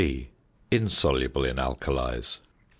[0.01, 0.29] (b)
[0.71, 2.39] Insoluble in Alkalies.